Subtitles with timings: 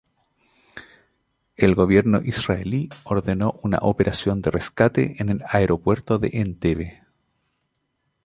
[1.57, 7.03] El Gobierno israelí ordenó una operación de rescate en el aeropuerto de Entebbe.